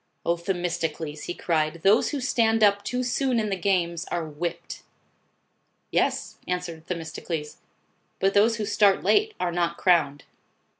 "O 0.25 0.35
Themistocles," 0.35 1.25
he 1.25 1.35
cried," 1.35 1.81
those 1.83 2.09
who 2.09 2.19
stand 2.19 2.63
up 2.63 2.83
too 2.83 3.03
soon 3.03 3.39
in 3.39 3.51
the 3.51 3.55
games, 3.55 4.05
are 4.05 4.27
whipped." 4.27 4.81
"Yes," 5.91 6.37
answered 6.47 6.87
Themistocles, 6.87 7.57
"but 8.19 8.33
those 8.33 8.55
who 8.55 8.65
start 8.65 9.03
late, 9.03 9.35
are 9.39 9.51
not 9.51 9.77
crowned." 9.77 10.23